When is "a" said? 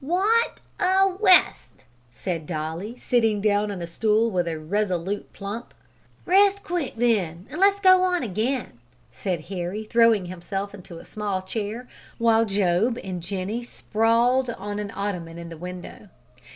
0.79-1.15, 3.83-3.85, 4.47-4.57, 10.97-11.05